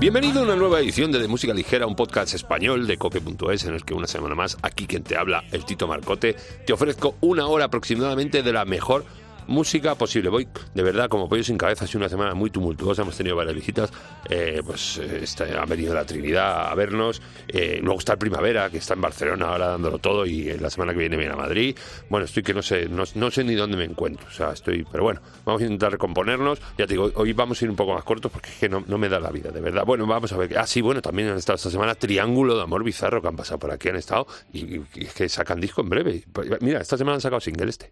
[0.00, 3.74] Bienvenido a una nueva edición de, de Música Ligera, un podcast español de cope.es en
[3.74, 7.46] el que una semana más, aquí quien te habla, el Tito Marcote, te ofrezco una
[7.48, 9.04] hora aproximadamente de la mejor
[9.50, 10.30] música posible.
[10.30, 13.36] Voy, de verdad, como pollo sin cabeza, ha sido una semana muy tumultuosa, hemos tenido
[13.36, 13.92] varias visitas,
[14.28, 18.70] eh, pues eh, está, ha venido la Trinidad a vernos, eh, luego está el Primavera,
[18.70, 21.76] que está en Barcelona ahora dándolo todo, y la semana que viene viene a Madrid.
[22.08, 25.02] Bueno, estoy que no sé, no, sé ni dónde me encuentro, o sea, estoy, pero
[25.02, 28.04] bueno, vamos a intentar recomponernos, ya te digo, hoy vamos a ir un poco más
[28.04, 29.84] cortos porque es que no, me da la vida, de verdad.
[29.84, 32.84] Bueno, vamos a ver, ah, sí, bueno, también han estado esta semana Triángulo de Amor
[32.84, 35.88] Bizarro que han pasado por aquí, han estado, y, y, es que sacan disco en
[35.88, 36.24] breve.
[36.60, 37.90] Mira, esta semana han sacado single este.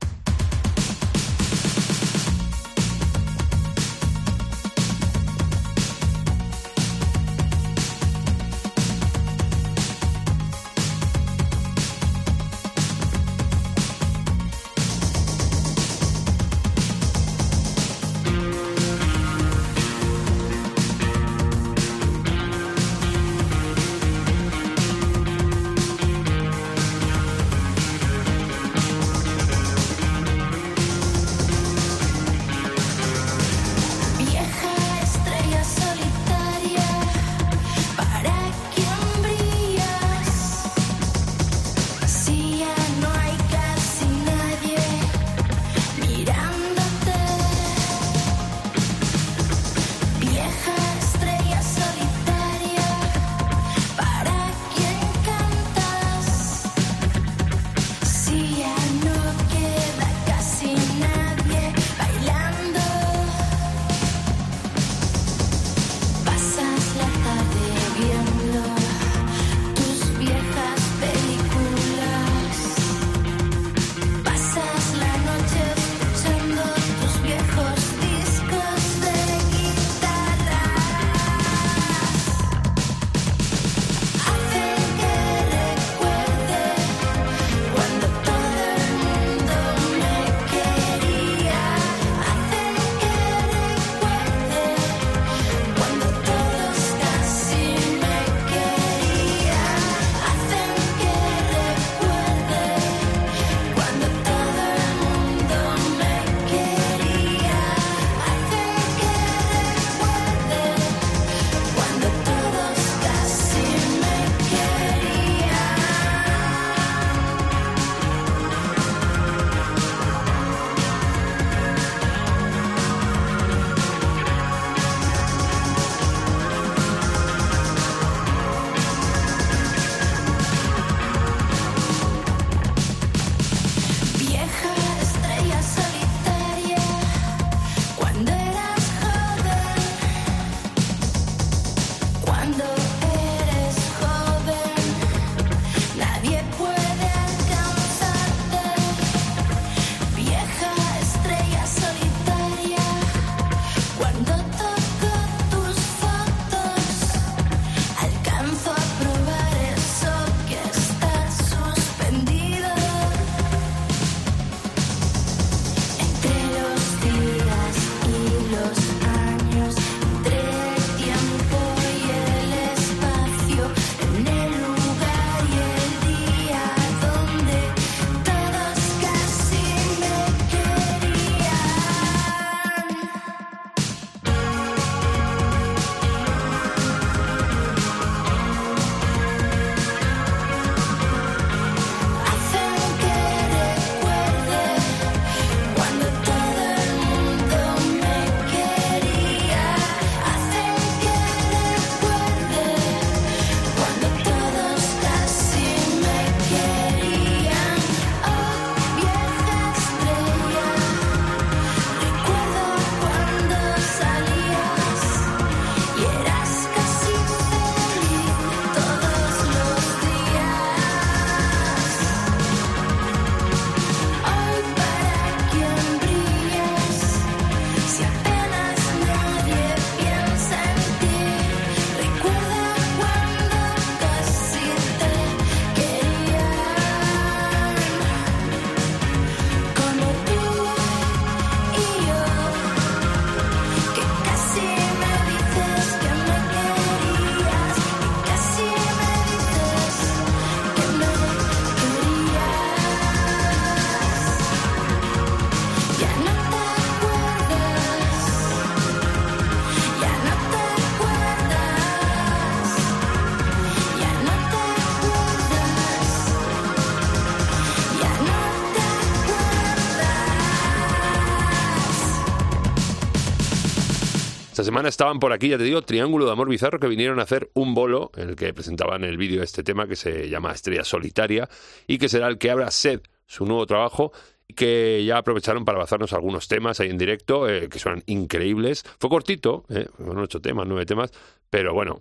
[274.58, 277.22] Esta semana estaban por aquí, ya te digo, Triángulo de Amor Bizarro, que vinieron a
[277.22, 280.50] hacer un bolo en el que presentaban el vídeo de este tema que se llama
[280.50, 281.48] Estrella Solitaria
[281.86, 284.10] y que será el que abra Sed, su nuevo trabajo
[284.56, 288.84] que ya aprovecharon para bazarnos algunos temas ahí en directo, eh, que suenan increíbles.
[288.98, 291.12] Fue cortito, eh, fueron ocho temas, nueve temas,
[291.50, 292.00] pero bueno,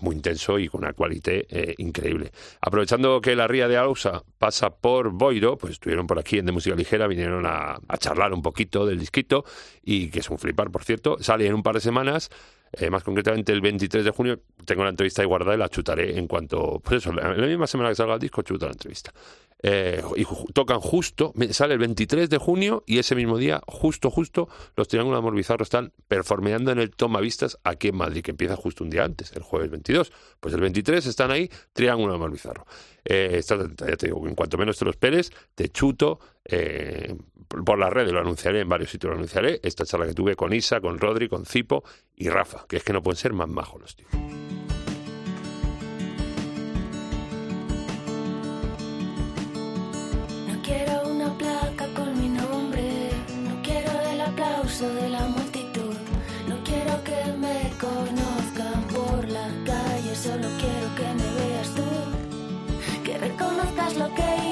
[0.00, 2.30] muy intenso y con una cualidad eh, increíble.
[2.60, 6.52] Aprovechando que la ría de Ausa pasa por Boiro, pues estuvieron por aquí en De
[6.52, 9.44] Música Ligera, vinieron a, a charlar un poquito del disquito
[9.82, 11.16] y que es un flipar, por cierto.
[11.20, 12.30] Sale en un par de semanas
[12.78, 16.18] eh, más concretamente el 23 de junio, tengo la entrevista ahí guardada y la chutaré
[16.18, 19.12] en cuanto, pues eso, la, la misma semana que salga el disco, chuto la entrevista.
[19.66, 24.46] Eh, y tocan justo, sale el 23 de junio y ese mismo día, justo, justo,
[24.76, 28.56] los Triángulos de Amor Bizarro están performeando en el Tomavistas aquí en Madrid, que empieza
[28.56, 30.12] justo un día antes, el jueves 22.
[30.38, 32.66] Pues el 23 están ahí, Triángulo de Amor Bizarro.
[33.06, 36.20] Eh, ya te digo, en cuanto menos te lo esperes, te chuto
[37.48, 40.52] por las redes, lo anunciaré, en varios sitios lo anunciaré, esta charla que tuve con
[40.52, 41.84] Isa, con Rodri, con Cipo
[42.16, 44.10] y Rafa, que es que no pueden ser más majos los tíos.
[54.80, 55.94] de la multitud.
[56.48, 63.04] No quiero que me conozcan por la calle, solo quiero que me veas tú.
[63.04, 64.43] Que reconozcas lo que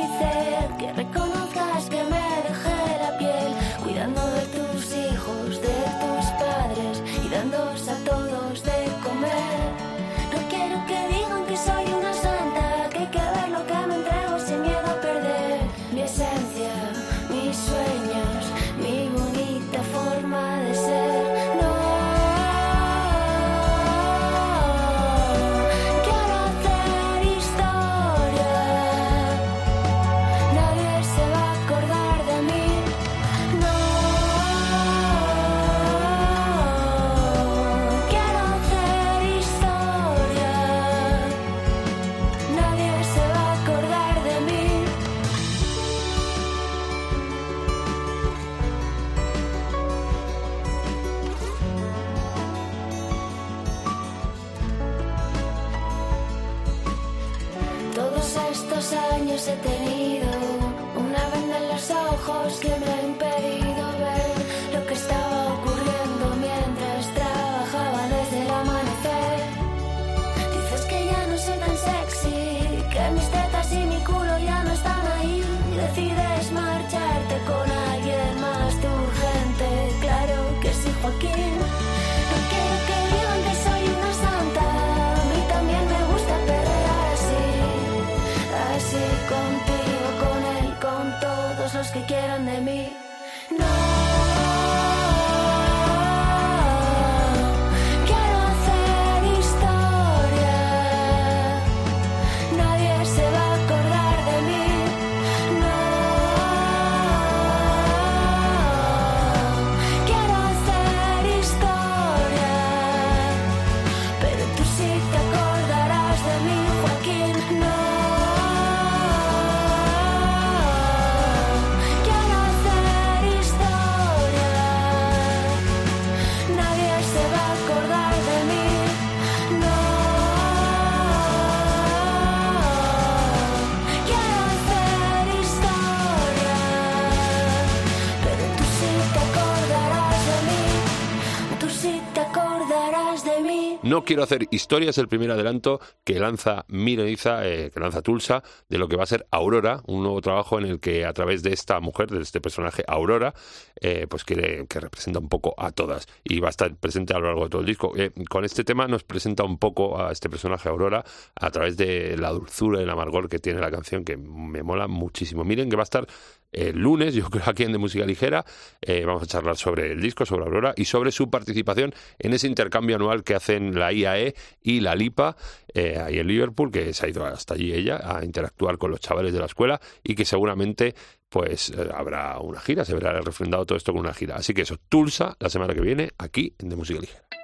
[144.04, 148.78] quiero hacer historia, es el primer adelanto que lanza Mireniza, eh, que lanza Tulsa, de
[148.78, 151.52] lo que va a ser Aurora, un nuevo trabajo en el que a través de
[151.52, 153.34] esta mujer, de este personaje Aurora,
[153.80, 157.18] eh, pues quiere que representa un poco a todas y va a estar presente a
[157.18, 157.92] lo largo de todo el disco.
[157.96, 161.04] Eh, con este tema nos presenta un poco a este personaje Aurora
[161.34, 164.88] a través de la dulzura y el amargor que tiene la canción, que me mola
[164.88, 165.44] muchísimo.
[165.44, 166.06] Miren que va a estar
[166.52, 168.44] el lunes, yo creo aquí en De Música Ligera,
[168.80, 172.46] eh, vamos a charlar sobre el disco, sobre Aurora y sobre su participación en ese
[172.46, 175.36] intercambio anual que hacen la IAE y la LIPA
[175.74, 179.00] eh, ahí en Liverpool, que se ha ido hasta allí ella a interactuar con los
[179.00, 180.94] chavales de la escuela y que seguramente
[181.28, 184.36] pues eh, habrá una gira, se verá refrendado todo esto con una gira.
[184.36, 187.41] Así que eso, Tulsa, la semana que viene, aquí en De Música Ligera.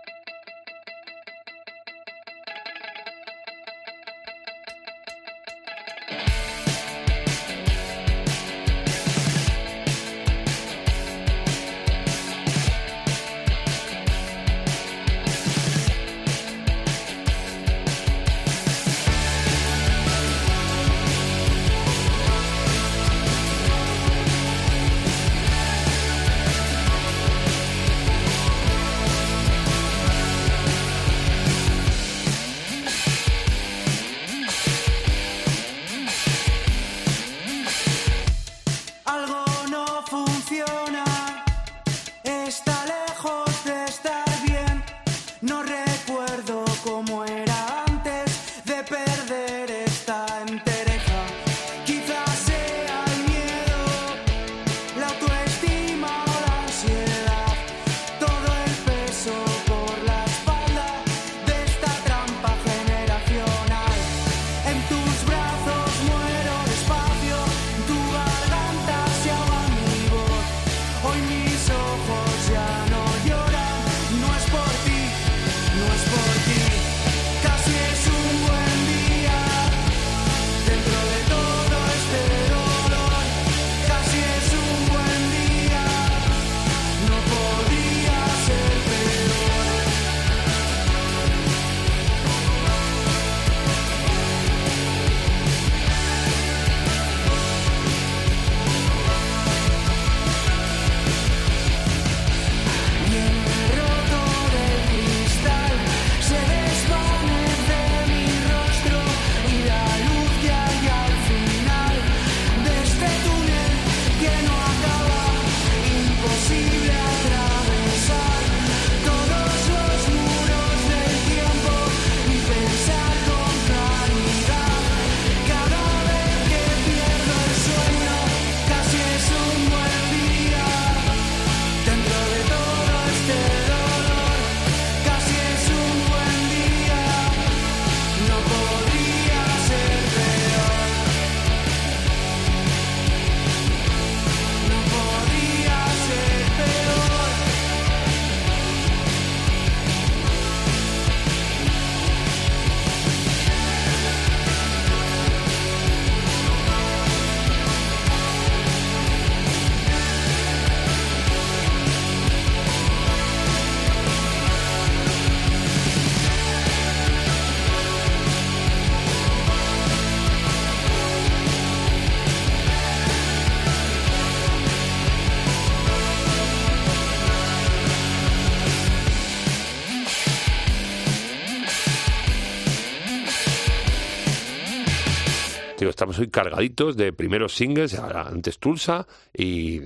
[186.09, 189.79] Estamos hoy cargaditos de primeros singles, antes Tulsa, y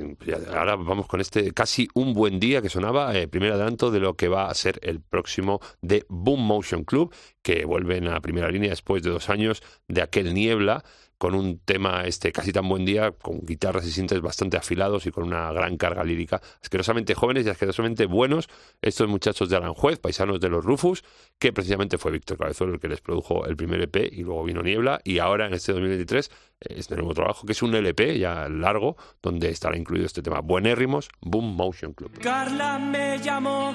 [0.55, 4.15] ahora vamos con este casi un buen día que sonaba, eh, primer adelanto de lo
[4.15, 7.13] que va a ser el próximo de Boom Motion Club,
[7.43, 10.85] que vuelven a primera línea después de dos años de aquel niebla
[11.23, 15.13] con un tema este casi tan buen día, con guitarras y sintes bastante afilados y
[15.13, 16.43] con una gran carga lírica.
[16.61, 18.49] Asquerosamente jóvenes y asquerosamente buenos
[18.81, 21.05] estos muchachos de Aranjuez, paisanos de los Rufus,
[21.39, 24.65] que precisamente fue Víctor Cabezón el que les produjo el primer EP y luego vino
[24.65, 28.97] Niebla y ahora en este 2023 este nuevo trabajo que es un LP ya largo
[29.23, 32.19] donde estará incluido este tema Buenérrimos, Boom Motion Club.
[32.19, 33.73] Carla me llamó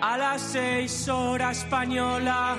[0.00, 2.56] a las seis horas española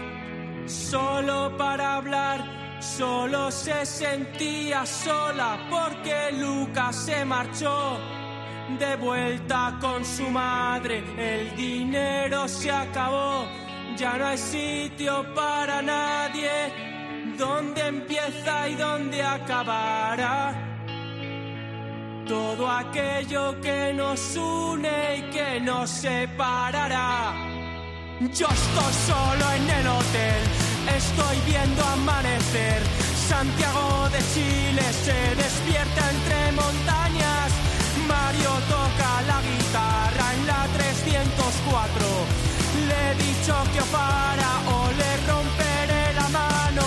[0.65, 7.97] solo para hablar Solo se sentía sola porque Lucas se marchó.
[8.79, 13.47] De vuelta con su madre, el dinero se acabó.
[13.97, 16.51] Ya no hay sitio para nadie.
[17.37, 20.53] ¿Dónde empieza y dónde acabará?
[22.27, 27.33] Todo aquello que nos une y que nos separará.
[28.21, 32.81] Yo estoy solo en el hotel estoy viendo amanecer.
[33.27, 37.49] Santiago de Chile se despierta entre montañas.
[38.07, 42.05] Mario toca la guitarra en la 304.
[42.87, 46.85] Le he dicho que para o le romperé la mano.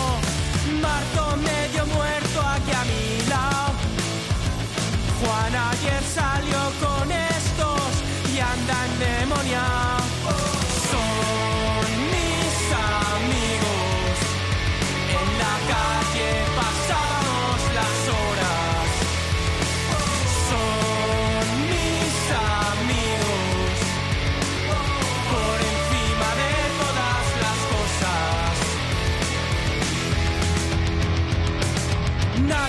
[0.83, 3.73] Marto medio muerto aquí a mi lado.
[5.21, 6.88] Juan ayer salió con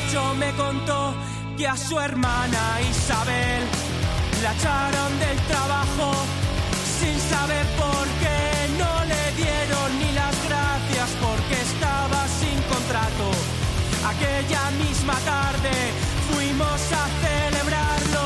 [0.10, 1.14] me contó
[1.56, 3.62] que a su hermana Isabel
[4.42, 6.12] la echaron del trabajo
[7.00, 8.42] sin saber por qué
[8.80, 13.28] no le dieron ni las gracias porque estaba sin contrato.
[14.10, 15.74] Aquella misma tarde
[16.32, 18.26] fuimos a celebrarlo.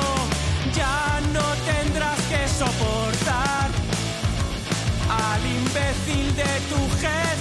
[0.73, 3.67] Ya no tendrás que soportar
[5.27, 7.32] al imbécil de tu jefe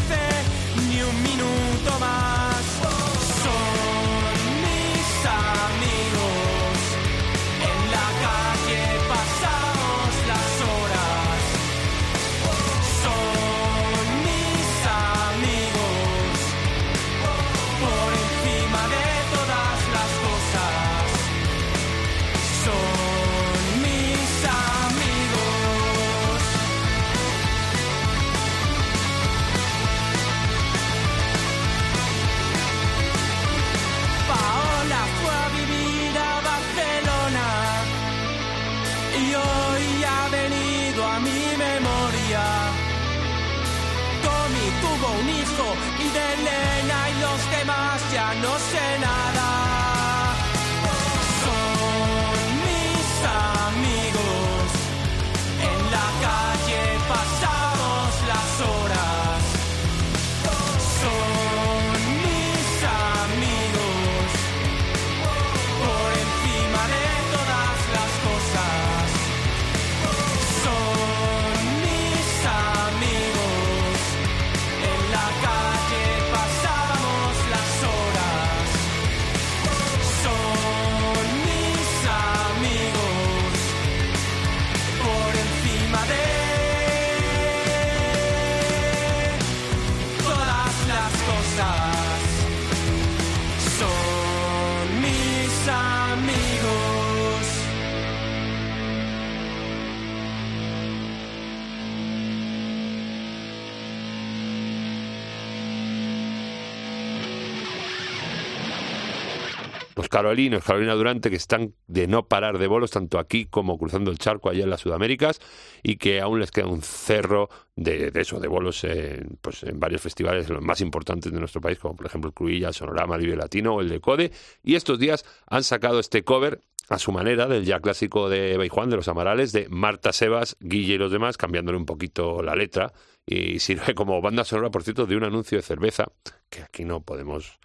[110.13, 114.19] carolinos, Carolina Durante, que están de no parar de bolos, tanto aquí como cruzando el
[114.19, 115.41] charco allá en las Sudaméricas,
[115.83, 120.03] y que aún les queda un cerro de, eso, de bolos en, pues, en varios
[120.03, 123.75] festivales, los más importantes de nuestro país, como por ejemplo el Cruilla, Sonorama, Vive Latino
[123.75, 127.65] o el de Code, y estos días han sacado este cover a su manera del
[127.65, 131.39] ya clásico de Eva Juan de los Amarales, de Marta Sebas, Guille y los demás,
[131.39, 132.93] cambiándole un poquito la letra,
[133.25, 136.05] y sirve como banda sonora, por cierto, de un anuncio de cerveza,
[136.51, 137.59] que aquí no podemos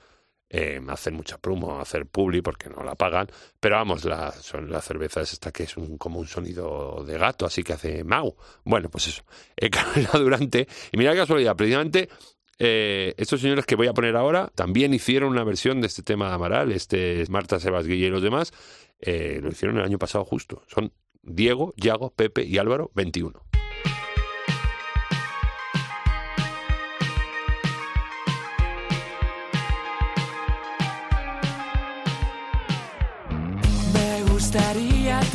[0.49, 3.27] eh, hacer mucha promo, hacer publi porque no la pagan,
[3.59, 7.17] pero vamos, la, son, la cerveza es esta que es un, como un sonido de
[7.17, 8.35] gato, así que hace mau.
[8.63, 9.23] Bueno, pues eso.
[9.57, 12.09] Eh, Carolina Durante, y mira qué casualidad, precisamente
[12.59, 16.29] Eh, estos señores que voy a poner ahora también hicieron una versión de este tema
[16.29, 18.51] de Amaral, este es Marta Sebas Guille y los demás,
[18.99, 20.63] eh, lo hicieron el año pasado justo.
[20.67, 23.43] Son Diego, Yago, Pepe y Álvaro, 21.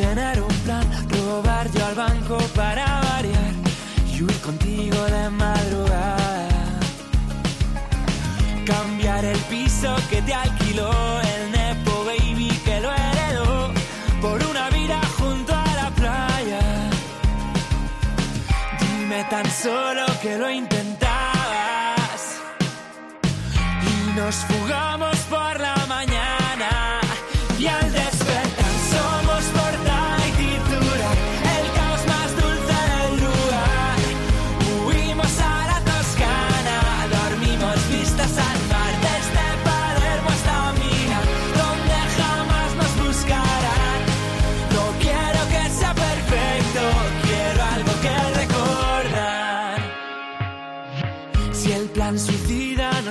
[0.02, 3.54] Tener un plan, robar yo al banco para variar
[4.12, 6.48] y huir contigo de madrugada.
[8.66, 10.92] Cambiar el piso que te alquiló
[11.32, 13.70] el Nepo Baby que lo heredó
[14.20, 16.62] por una vida junto a la playa.
[18.80, 22.22] Dime tan solo que lo intentabas
[23.90, 24.71] y nos fugamos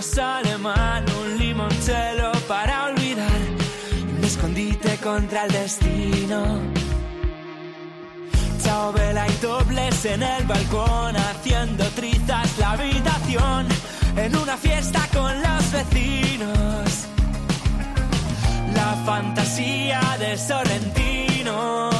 [0.01, 3.41] un limoncello para olvidar,
[4.17, 6.43] un escondite contra el destino.
[8.63, 13.67] Chao vela y dobles en el balcón, haciendo trizas la habitación,
[14.15, 17.05] en una fiesta con los vecinos.
[18.73, 21.91] La fantasía de Sorrentino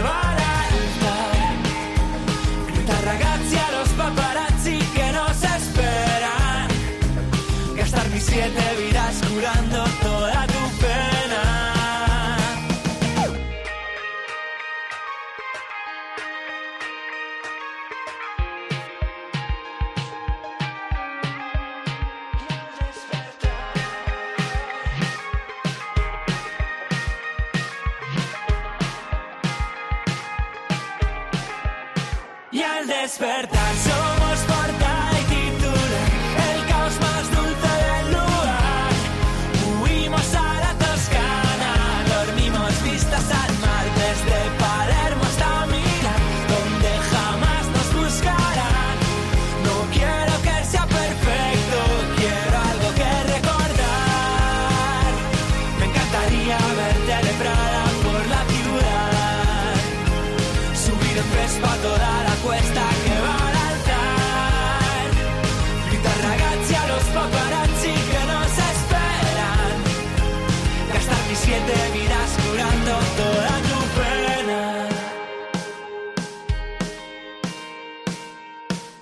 [0.00, 0.29] cuesta que va
[32.52, 33.74] Y al despertar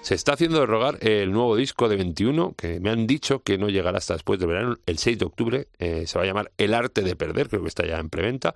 [0.09, 3.59] Se está haciendo de rogar el nuevo disco de 21, que me han dicho que
[3.59, 5.69] no llegará hasta después del verano, el 6 de octubre.
[5.79, 8.55] eh, se va a llamar El arte de perder, creo que está ya en preventa.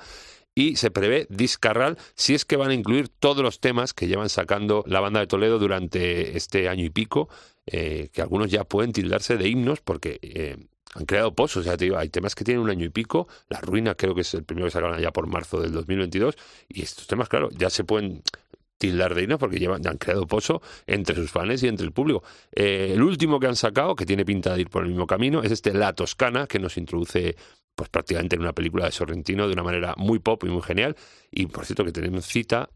[0.54, 4.30] Y se prevé Discarral si es que van a incluir todos los temas que llevan
[4.30, 7.28] sacando la banda de Toledo durante este año y pico,
[7.66, 10.56] eh, que algunos ya pueden tildarse de himnos porque eh,
[10.94, 11.66] han creado pozos.
[11.66, 13.28] Ya te hay temas que tienen un año y pico.
[13.50, 16.34] La Ruina creo que es el primero que sacaron allá por marzo del 2022.
[16.70, 18.22] Y estos temas, claro, ya se pueden
[18.82, 22.24] tildar de porque llevan, han creado pozo entre sus fans y entre el público.
[22.50, 25.40] Eh, el último que han sacado, que tiene pinta de ir por el mismo camino,
[25.40, 27.36] es este La Toscana, que nos introduce
[27.76, 30.96] pues prácticamente en una película de Sorrentino de una manera muy pop y muy genial.
[31.30, 32.70] Y por cierto que tenemos cita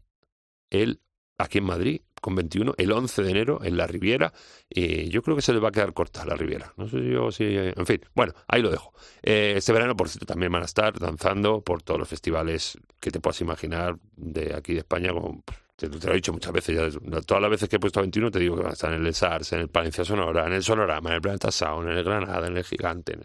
[0.69, 1.01] el
[1.37, 4.31] aquí en Madrid con 21 el 11 de enero en la Riviera.
[4.69, 6.73] Eh, yo creo que se le va a quedar corta la Riviera.
[6.77, 7.43] No sé yo si...
[7.43, 8.93] En fin, bueno, ahí lo dejo.
[9.21, 13.11] Eh, este verano, por cierto, también van a estar danzando por todos los festivales que
[13.11, 15.43] te puedas imaginar de aquí de España, como
[15.77, 18.55] te, lo he dicho muchas veces, todas las veces que he puesto 21 te digo
[18.55, 21.15] que van a estar en el SARS, en el Palencia Sonora, en el Sonorama, en
[21.15, 23.17] el Planeta Sound, en el Granada, en el Gigante.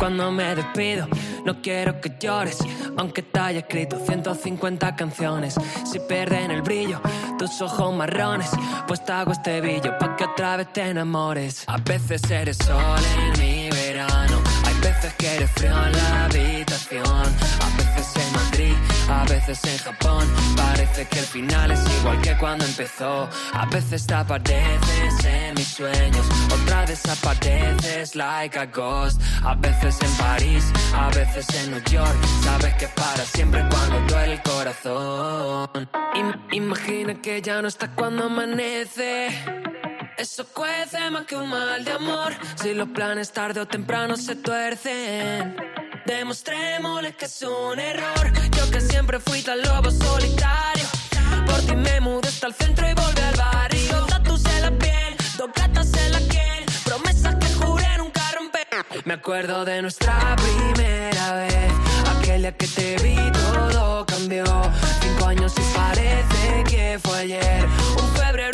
[0.00, 1.06] Cuando me despido,
[1.44, 2.58] no quiero que llores,
[2.96, 5.54] aunque te haya escrito 150 canciones.
[5.84, 7.00] Si pierden el brillo,
[7.38, 8.50] tus ojos marrones,
[8.88, 11.62] pues te hago este billo pa' que otra vez te enamores.
[11.68, 16.28] A veces eres sol en mi verano, hay veces que eres frío en la
[16.98, 18.76] a veces en Madrid
[19.12, 20.26] a veces en Japón.
[20.56, 23.28] Parece que el final es igual que cuando empezó.
[23.52, 29.20] A veces te apareces en mis sueños, otra desapareces like a ghost.
[29.42, 32.16] A veces en París, a veces en New York.
[32.44, 35.88] Sabes que para siempre cuando duele el corazón.
[36.52, 39.28] imagina que ya no está cuando amanece.
[40.16, 42.32] Eso cuece más que un mal de amor.
[42.56, 45.81] Si los planes tarde o temprano se tuercen.
[46.06, 48.32] Demostrémosle que es un error.
[48.56, 50.84] Yo que siempre fui tan lobo solitario.
[51.46, 54.06] Por ti me mudé hasta el centro y volví al barrio.
[54.54, 56.64] En la piel, dos gatas en la piel.
[56.84, 58.66] Promesas que juré nunca romper.
[59.04, 61.72] Me acuerdo de nuestra primera vez.
[62.18, 64.44] Aquel día que te vi todo cambió.
[65.00, 67.66] Cinco años y parece que fue ayer.
[67.96, 68.51] Un febrero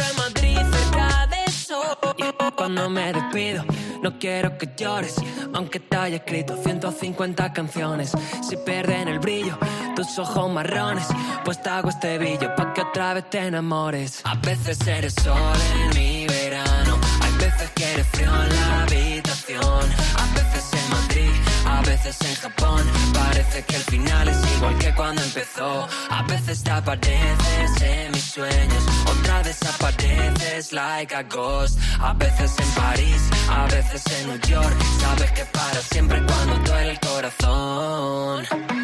[2.59, 3.65] cuando me despido
[4.03, 5.15] no quiero que llores,
[5.55, 8.13] aunque te haya escrito 150 canciones.
[8.49, 9.57] Si pierden el brillo,
[9.95, 11.07] tus ojos marrones,
[11.45, 14.23] pues te hago este billo pa' que otra vez te enamores.
[14.25, 19.85] A veces eres sol en mi verano, hay veces que eres frío en la habitación.
[20.17, 21.48] A veces en Madrid,
[21.79, 22.83] a veces en Japón.
[23.15, 25.89] Parece que el final es igual que cuando empezó.
[26.11, 31.79] A veces te apareces en mis sueños, otra desapareces like a ghost.
[32.01, 34.77] A veces en París, a veces en New York.
[35.01, 38.78] Sabes que para siempre cuando duele el corazón.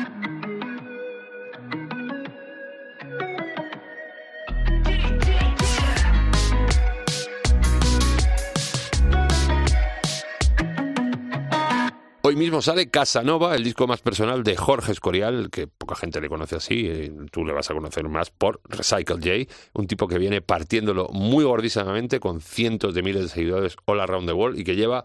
[12.26, 16.30] Hoy mismo sale Casanova, el disco más personal de Jorge Escorial, que poca gente le
[16.30, 20.16] conoce así, eh, tú le vas a conocer más por Recycle J, un tipo que
[20.16, 24.64] viene partiéndolo muy gordísimamente con cientos de miles de seguidores all around the world y
[24.64, 25.04] que lleva,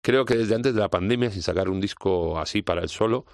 [0.00, 3.26] creo que desde antes de la pandemia, sin sacar un disco así para él solo,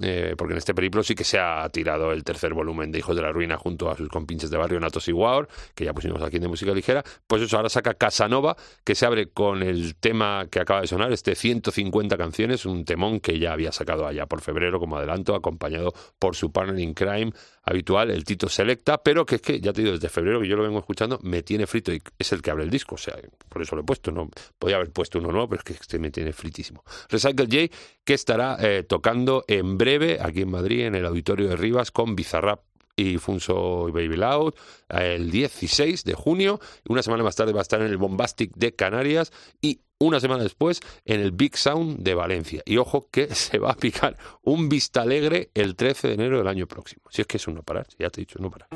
[0.00, 3.14] eh, porque en este periplo sí que se ha tirado el tercer volumen de Hijos
[3.16, 6.22] de la Ruina junto a sus compinches de barrio Natos y Waur, que ya pusimos
[6.22, 10.46] aquí de música ligera, pues eso ahora saca Casanova, que se abre con el tema
[10.50, 14.40] que acaba de sonar, este 150 canciones, un temón que ya había sacado allá por
[14.40, 19.36] febrero como adelanto, acompañado por su partner in crime habitual, el Tito Selecta, pero que
[19.36, 21.92] es que, ya te digo, desde febrero que yo lo vengo escuchando, me tiene frito
[21.92, 23.16] y es el que abre el disco, o sea,
[23.48, 24.28] por eso lo he puesto, no
[24.58, 26.84] podía haber puesto uno nuevo, pero es que este me tiene fritísimo.
[27.08, 29.83] Recycle J, que estará eh, tocando en breve
[30.20, 32.60] aquí en Madrid, en el Auditorio de Rivas, con Bizarrap
[32.96, 34.54] y Funso y Baby Loud
[34.88, 36.60] el 16 de junio.
[36.88, 40.42] Una semana más tarde va a estar en el Bombastic de Canarias y una semana
[40.42, 42.62] después en el Big Sound de Valencia.
[42.64, 46.48] Y ojo que se va a picar un Vista Alegre el 13 de enero del
[46.48, 47.02] año próximo.
[47.10, 48.68] Si es que es un no parar, ya te he dicho, no parar.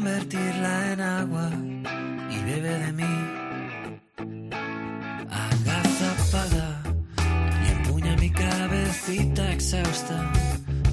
[0.00, 1.50] Convertirla en agua
[2.30, 3.14] y bebe de mí.
[7.64, 10.32] Y empuña mi cabecita exhausta,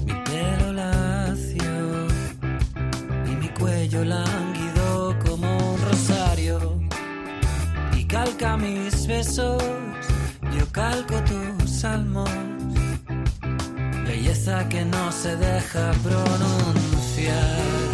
[0.04, 2.06] mi pelo lacio
[3.24, 6.78] y mi cuello lánguido como un rosario.
[7.96, 9.62] Y calca mis besos,
[10.54, 12.30] yo calco tus salmos,
[14.04, 17.87] belleza que no se deja pronunciar.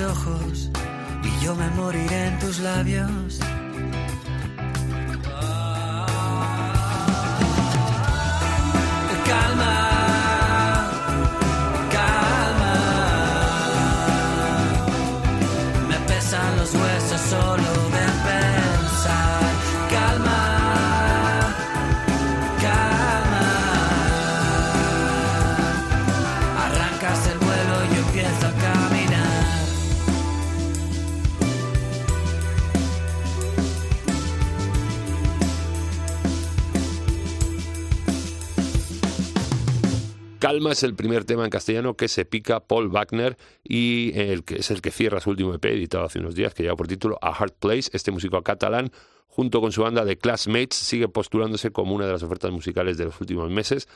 [0.00, 0.70] Ojos
[1.22, 3.40] y yo me moriré en tus labios.
[40.50, 44.56] Calma es el primer tema en castellano que se pica Paul Wagner y el que
[44.56, 47.20] es el que cierra su último EP editado hace unos días que lleva por título
[47.22, 47.88] A Hard Place.
[47.92, 48.90] Este músico catalán
[49.28, 53.04] junto con su banda de Classmates sigue postulándose como una de las ofertas musicales de
[53.04, 53.86] los últimos meses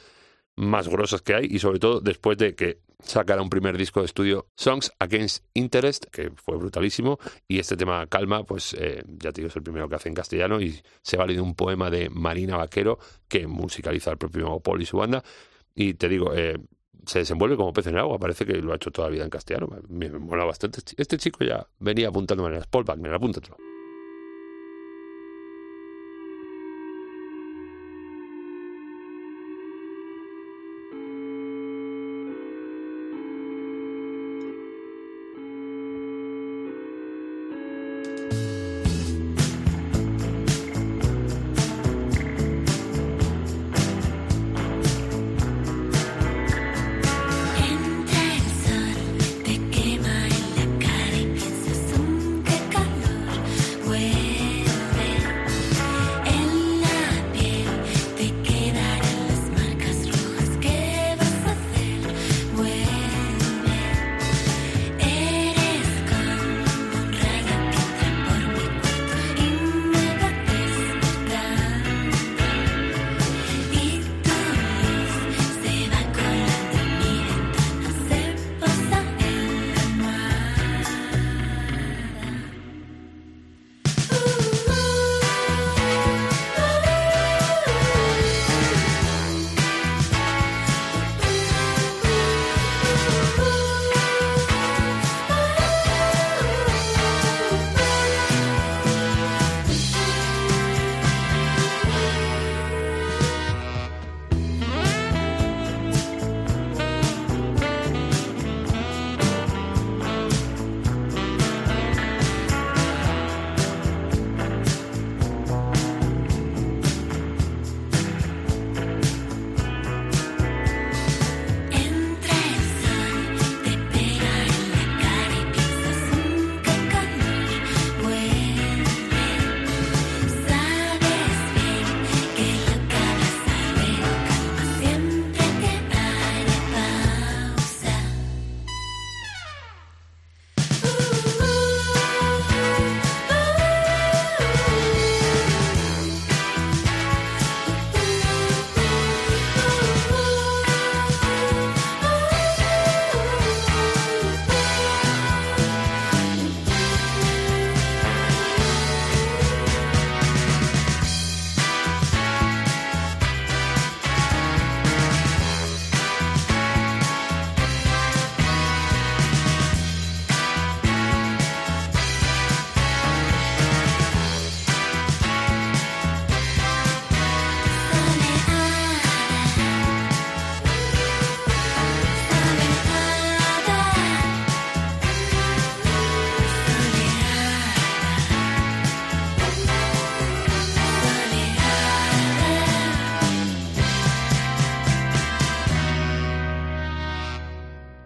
[0.55, 4.07] más grosas que hay y sobre todo después de que sacara un primer disco de
[4.07, 9.41] estudio Songs Against Interest que fue brutalísimo y este tema Calma pues eh, ya te
[9.41, 12.11] digo es el primero que hace en castellano y se vale de un poema de
[12.11, 15.25] Marina Vaquero que musicaliza el propio Paul y su banda
[15.75, 16.59] y te digo eh,
[17.07, 19.25] se desenvuelve como pez en el agua parece que lo ha hecho toda la vida
[19.25, 20.81] en castellano me, mola bastante.
[20.97, 23.57] Este chico ya venía apuntando maneras Paul Wagner apúntatelo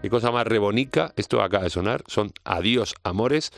[0.09, 3.53] Cosa más rebonica, esto acaba de sonar, son Adiós Amores,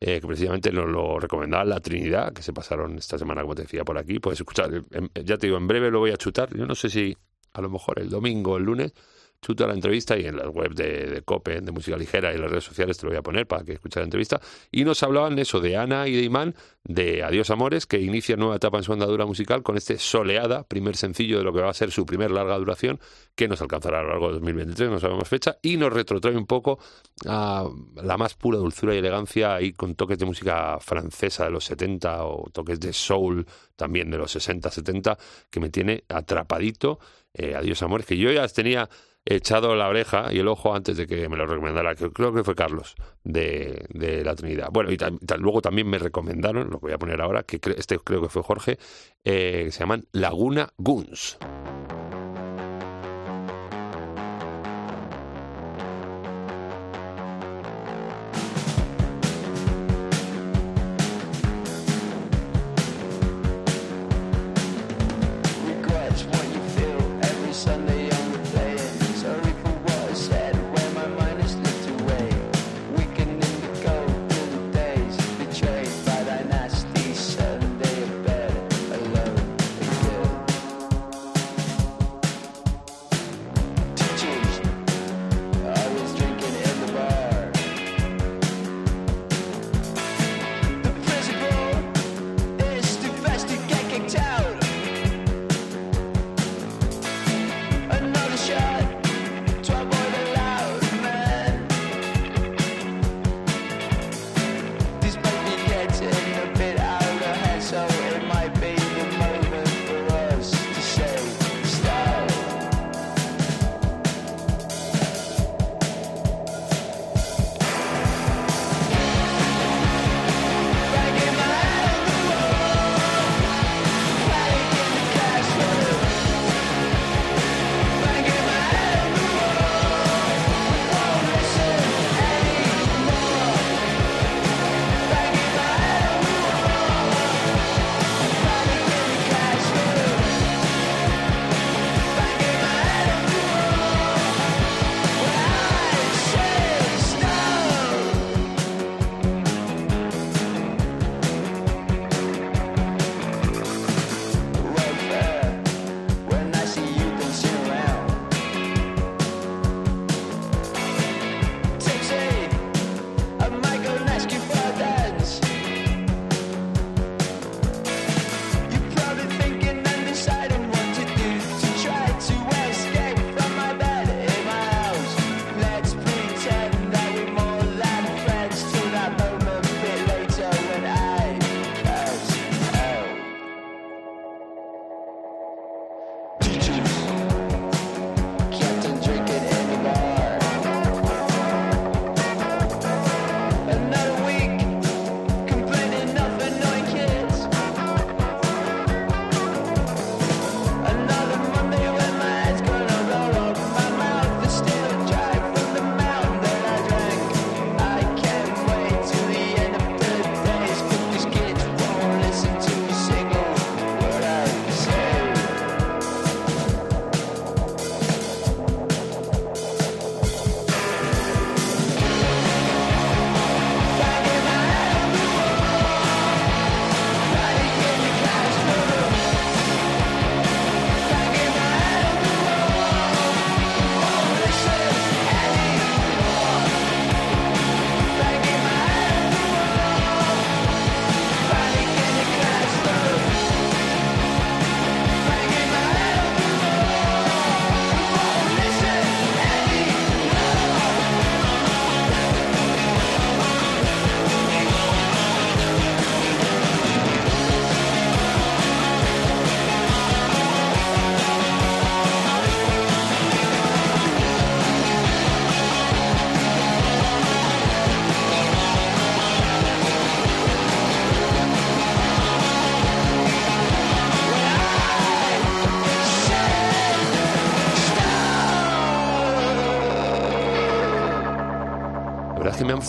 [0.00, 3.62] eh, que precisamente nos lo recomendaba la Trinidad, que se pasaron esta semana, como te
[3.62, 4.18] decía, por aquí.
[4.18, 6.90] Puedes escuchar, em, ya te digo, en breve lo voy a chutar, yo no sé
[6.90, 7.16] si
[7.52, 8.92] a lo mejor el domingo o el lunes,
[9.42, 12.42] chuta la entrevista y en la web de, de COPE, de Música Ligera y en
[12.42, 14.40] las redes sociales te lo voy a poner para que escuches la entrevista.
[14.70, 18.56] Y nos hablaban eso de Ana y de Imán, de Adiós Amores, que inicia nueva
[18.56, 21.74] etapa en su andadura musical con este Soleada, primer sencillo de lo que va a
[21.74, 23.00] ser su primer larga duración,
[23.34, 26.46] que nos alcanzará a lo largo de 2023, no sabemos fecha, y nos retrotrae un
[26.46, 26.78] poco
[27.26, 31.64] a la más pura dulzura y elegancia, ahí con toques de música francesa de los
[31.64, 35.18] 70 o toques de soul también de los 60, 70,
[35.50, 37.00] que me tiene atrapadito.
[37.34, 38.88] Eh, Adiós Amores, que yo ya tenía
[39.24, 42.44] echado la oreja y el ojo antes de que me lo recomendara, que creo que
[42.44, 44.68] fue Carlos de, de la Trinidad.
[44.72, 44.98] Bueno, y
[45.38, 48.78] luego también me recomendaron, lo voy a poner ahora, que este creo que fue Jorge,
[49.24, 51.38] eh, se llaman Laguna Guns.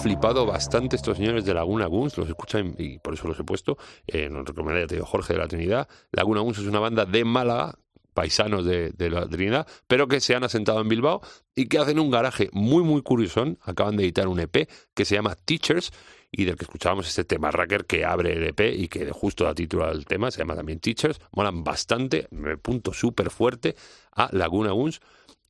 [0.01, 3.77] Flipado bastante estos señores de Laguna Guns, los escuchan y por eso los he puesto.
[4.07, 5.87] Eh, nos recomendaría, te digo, Jorge de la Trinidad.
[6.11, 7.75] Laguna Guns es una banda de Málaga,
[8.13, 11.21] paisanos de, la Trinidad, pero que se han asentado en Bilbao
[11.55, 13.45] y que hacen un garaje muy, muy curioso.
[13.61, 15.91] Acaban de editar un EP que se llama Teachers
[16.31, 19.53] y del que escuchábamos este tema Racker que abre el EP y que justo da
[19.53, 21.19] título al tema, se llama también Teachers.
[21.31, 23.75] Molan bastante, me punto súper fuerte
[24.15, 24.99] a Laguna Guns.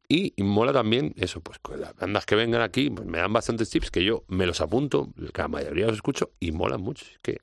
[0.10, 3.70] Y mola también eso, pues con las bandas que vengan aquí pues, me dan bastantes
[3.70, 7.06] tips que yo me los apunto, la mayoría los escucho y molan mucho.
[7.12, 7.40] Es que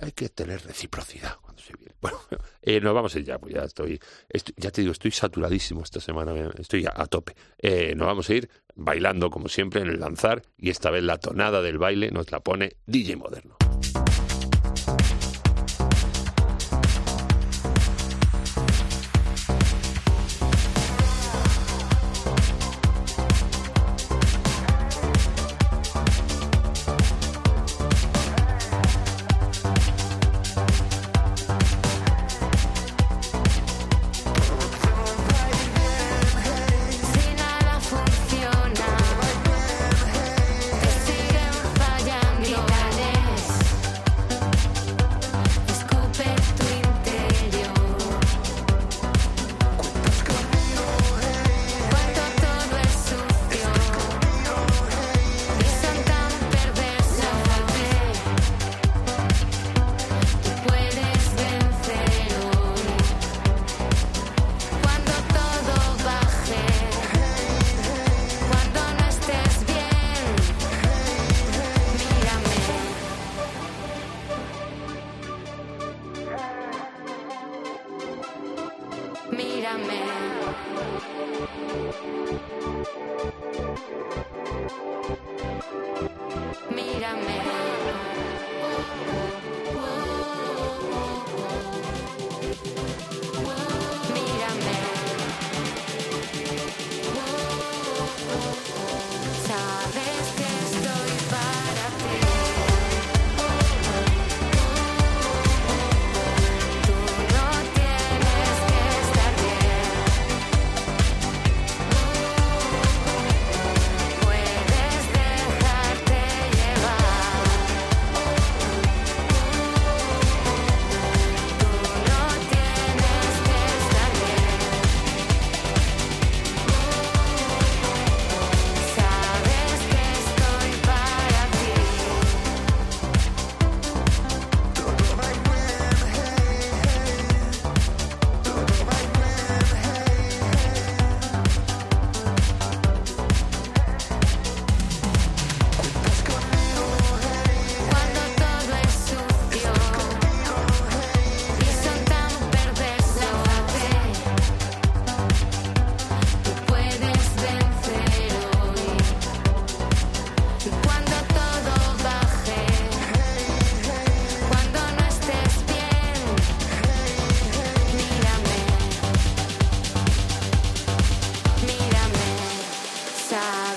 [0.00, 1.94] hay que tener reciprocidad cuando se viene.
[2.00, 2.18] Bueno,
[2.62, 5.82] eh, nos vamos a ir ya, pues ya estoy, estoy- ya te digo, estoy saturadísimo
[5.82, 7.34] esta semana, estoy a, a tope.
[7.58, 11.18] Eh, nos vamos a ir bailando como siempre en el lanzar y esta vez la
[11.18, 13.56] tonada del baile nos la pone DJ Moderno.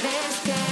[0.05, 0.64] vez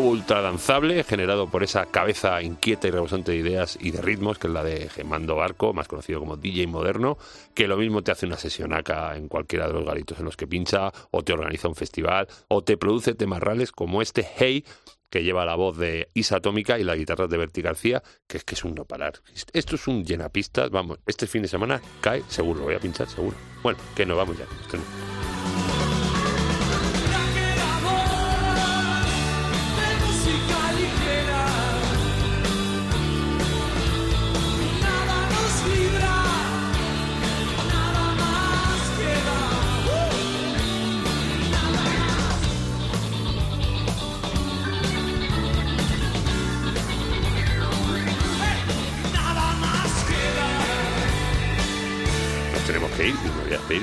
[0.00, 4.38] nuevo ultra danzable generado por esa cabeza inquieta y rebosante de ideas y de ritmos,
[4.38, 7.18] que es la de Gemando Barco, más conocido como DJ Moderno,
[7.54, 10.36] que lo mismo te hace una sesión acá en cualquiera de los garitos en los
[10.36, 14.64] que pincha, o te organiza un festival, o te produce temas reales como este Hey,
[15.10, 18.44] que lleva la voz de Isa Atómica y las guitarras de Berti García, que es
[18.44, 19.20] que es un no parar.
[19.52, 23.08] Esto es un llenapistas, vamos, este fin de semana cae seguro, lo voy a pinchar
[23.08, 23.36] seguro.
[23.62, 24.46] Bueno, que nos vamos ya.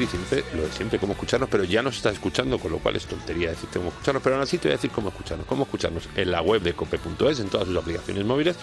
[0.08, 3.06] Siempre lo de siempre cómo escucharnos pero ya nos estás escuchando con lo cual es
[3.06, 6.10] tontería decirte cómo escucharnos pero aún así te voy a decir cómo escucharnos cómo escucharnos
[6.16, 8.56] en la web de cope.es en todas sus aplicaciones móviles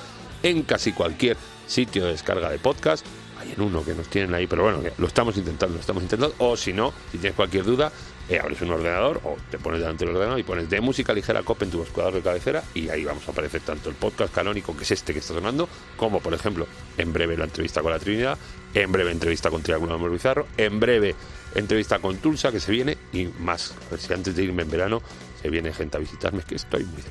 [0.43, 1.37] en casi cualquier
[1.67, 3.07] sitio de descarga de podcast.
[3.39, 6.35] Hay en uno que nos tienen ahí pero bueno lo estamos intentando lo estamos intentando
[6.39, 7.91] o si no si tienes cualquier duda
[8.29, 11.43] eh, abres un ordenador o te pones delante del ordenador y pones de música ligera
[11.43, 14.77] cope en tu buscador de cabecera y ahí vamos a aparecer tanto el podcast canónico
[14.77, 16.67] que es este que está sonando como por ejemplo
[16.97, 18.39] en breve la entrevista con la Trinidad
[18.75, 21.15] en breve entrevista con Triángulo Amor Bizarro, en breve
[21.55, 23.75] entrevista con Tulsa que se viene y más.
[23.99, 25.03] Si antes de irme en verano
[25.41, 27.03] se viene gente a visitarme, es que estoy muy.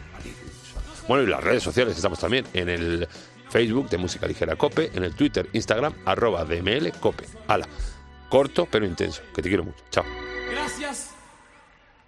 [1.08, 3.08] Bueno, y las redes sociales estamos también en el
[3.50, 7.26] Facebook de Música Ligera Cope, en el Twitter, Instagram, arroba DML Cope.
[7.48, 7.68] Ala,
[8.30, 9.84] corto pero intenso, que te quiero mucho.
[9.92, 10.06] Chao.
[10.50, 11.12] Gracias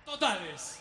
[0.06, 0.75] totales.